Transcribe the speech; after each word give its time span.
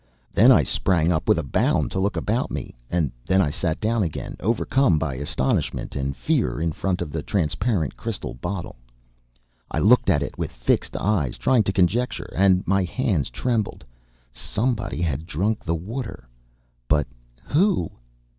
Then 0.33 0.51
I 0.51 0.63
sprang 0.63 1.11
up 1.11 1.29
with 1.29 1.37
a 1.37 1.43
bound 1.43 1.91
to 1.91 1.99
look 1.99 2.17
about 2.17 2.49
me, 2.49 2.73
and 2.89 3.11
then 3.23 3.39
I 3.39 3.51
sat 3.51 3.79
down 3.79 4.01
again, 4.01 4.35
overcome 4.39 4.97
by 4.97 5.13
astonishment 5.13 5.95
and 5.95 6.17
fear, 6.17 6.59
in 6.59 6.71
front 6.71 7.03
of 7.03 7.11
the 7.11 7.21
transparent 7.21 7.95
crystal 7.97 8.33
bottle! 8.33 8.77
I 9.69 9.77
looked 9.77 10.09
at 10.09 10.23
it 10.23 10.39
with 10.39 10.51
fixed 10.51 10.97
eyes, 10.97 11.37
trying 11.37 11.61
to 11.65 11.71
conjecture, 11.71 12.33
and 12.35 12.65
my 12.65 12.83
hands 12.83 13.29
trembled! 13.29 13.83
Somebody 14.31 15.03
had 15.03 15.27
drunk 15.27 15.63
the 15.63 15.75
water, 15.75 16.27
but 16.87 17.05
who? 17.45 17.91